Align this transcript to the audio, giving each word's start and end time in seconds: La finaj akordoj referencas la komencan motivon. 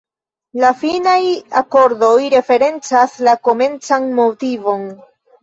La 0.61 0.69
finaj 0.77 1.17
akordoj 1.61 2.09
referencas 2.37 3.15
la 3.29 3.37
komencan 3.51 4.11
motivon. 4.23 4.91